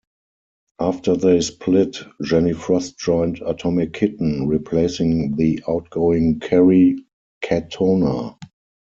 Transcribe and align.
After 0.79 1.15
they 1.15 1.41
split, 1.41 1.97
Jenny 2.23 2.53
Frost 2.53 2.97
joined 2.97 3.39
Atomic 3.45 3.93
Kitten, 3.93 4.47
replacing 4.47 5.35
the 5.35 5.61
outgoing 5.69 6.39
Kerry 6.39 7.05
Katona. 7.43 8.35